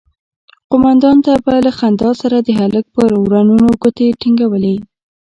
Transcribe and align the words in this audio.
قومندان 0.71 1.17
به 1.45 1.53
له 1.65 1.71
خندا 1.77 2.11
سره 2.21 2.37
د 2.41 2.49
هلک 2.59 2.85
پر 2.95 3.09
ورنونو 3.23 3.69
گوتې 3.81 4.07
ټينگولې. 4.21 4.75